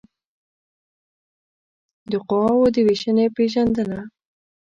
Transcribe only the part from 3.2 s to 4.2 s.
پېژندنه